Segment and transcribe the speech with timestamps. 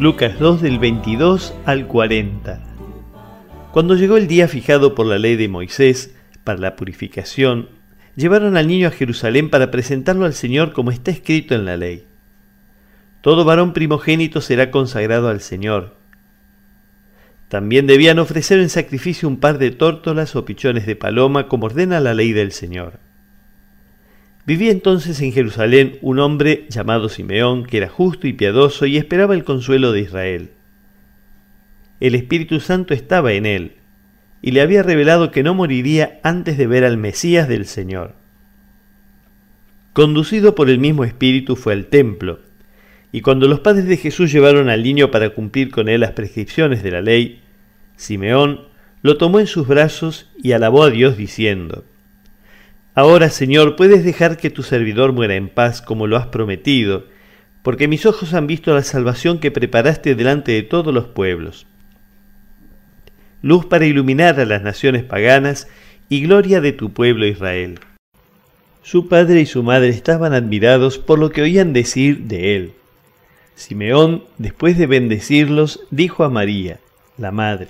[0.00, 2.62] Lucas 2 del 22 al 40.
[3.72, 7.70] Cuando llegó el día fijado por la ley de Moisés para la purificación,
[8.14, 12.06] llevaron al niño a Jerusalén para presentarlo al Señor como está escrito en la ley.
[13.22, 15.96] Todo varón primogénito será consagrado al Señor.
[17.48, 21.98] También debían ofrecer en sacrificio un par de tórtolas o pichones de paloma como ordena
[21.98, 23.00] la ley del Señor.
[24.48, 29.34] Vivía entonces en Jerusalén un hombre llamado Simeón, que era justo y piadoso y esperaba
[29.34, 30.52] el consuelo de Israel.
[32.00, 33.72] El Espíritu Santo estaba en él,
[34.40, 38.14] y le había revelado que no moriría antes de ver al Mesías del Señor.
[39.92, 42.40] Conducido por el mismo Espíritu fue al templo,
[43.12, 46.82] y cuando los padres de Jesús llevaron al niño para cumplir con él las prescripciones
[46.82, 47.42] de la ley,
[47.96, 48.62] Simeón
[49.02, 51.84] lo tomó en sus brazos y alabó a Dios diciendo,
[52.98, 57.04] Ahora, Señor, puedes dejar que tu servidor muera en paz como lo has prometido,
[57.62, 61.68] porque mis ojos han visto la salvación que preparaste delante de todos los pueblos.
[63.40, 65.68] Luz para iluminar a las naciones paganas
[66.08, 67.78] y gloria de tu pueblo Israel.
[68.82, 72.72] Su padre y su madre estaban admirados por lo que oían decir de él.
[73.54, 76.80] Simeón, después de bendecirlos, dijo a María,
[77.16, 77.68] la madre,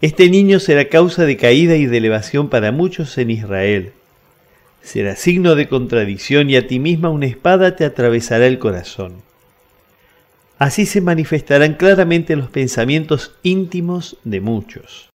[0.00, 3.92] Este niño será causa de caída y de elevación para muchos en Israel
[4.86, 9.14] será signo de contradicción y a ti misma una espada te atravesará el corazón.
[10.58, 15.10] Así se manifestarán claramente los pensamientos íntimos de muchos.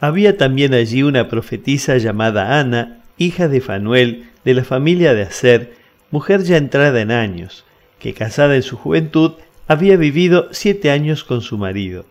[0.00, 5.74] Había también allí una profetisa llamada Ana, hija de Fanuel, de la familia de Aser,
[6.10, 7.66] mujer ya entrada en años,
[7.98, 9.32] que casada en su juventud
[9.66, 12.06] había vivido siete años con su marido.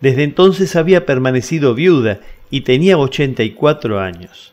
[0.00, 2.20] Desde entonces había permanecido viuda
[2.50, 4.52] y tenía ochenta y cuatro años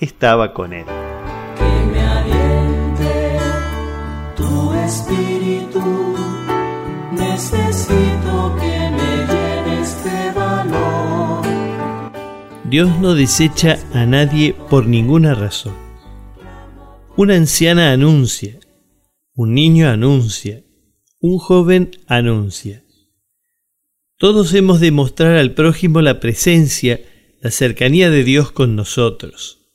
[0.00, 0.84] estaba con él.
[1.56, 3.38] Que me aliente
[4.36, 6.16] tu espíritu,
[7.12, 11.46] necesito que me llenes de valor.
[12.64, 15.74] Dios no desecha a nadie por ninguna razón.
[17.16, 18.58] Una anciana anuncia,
[19.34, 20.64] un niño anuncia,
[21.20, 22.84] un joven anuncia.
[24.18, 27.00] Todos hemos de mostrar al prójimo la presencia,
[27.40, 29.65] la cercanía de Dios con nosotros.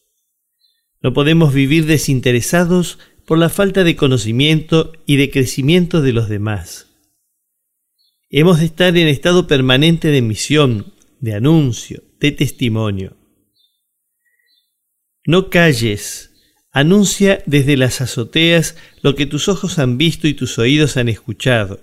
[1.02, 6.88] No podemos vivir desinteresados por la falta de conocimiento y de crecimiento de los demás.
[8.30, 13.18] Hemos de estar en estado permanente de misión, de anuncio, de testimonio.
[15.26, 16.32] No calles,
[16.72, 21.82] anuncia desde las azoteas lo que tus ojos han visto y tus oídos han escuchado.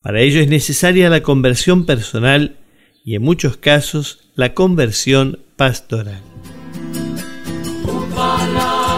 [0.00, 2.58] Para ello es necesaria la conversión personal
[3.04, 6.27] y en muchos casos la conversión pastoral.